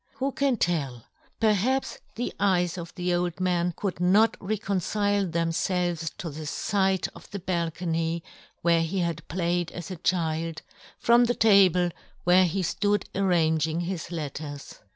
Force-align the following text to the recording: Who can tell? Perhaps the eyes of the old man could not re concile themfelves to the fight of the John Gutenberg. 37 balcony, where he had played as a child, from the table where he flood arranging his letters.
Who 0.15 0.31
can 0.31 0.57
tell? 0.57 1.03
Perhaps 1.39 1.99
the 2.15 2.33
eyes 2.39 2.75
of 2.79 2.91
the 2.95 3.13
old 3.13 3.39
man 3.39 3.71
could 3.77 3.99
not 3.99 4.35
re 4.39 4.57
concile 4.57 5.29
themfelves 5.29 6.11
to 6.17 6.31
the 6.31 6.47
fight 6.47 7.07
of 7.09 7.29
the 7.29 7.37
John 7.37 7.69
Gutenberg. 7.69 7.73
37 7.75 7.85
balcony, 7.93 8.23
where 8.63 8.81
he 8.81 8.97
had 9.01 9.27
played 9.27 9.71
as 9.71 9.91
a 9.91 9.97
child, 9.97 10.63
from 10.97 11.25
the 11.25 11.35
table 11.35 11.91
where 12.23 12.45
he 12.45 12.63
flood 12.63 13.05
arranging 13.13 13.81
his 13.81 14.09
letters. 14.11 14.79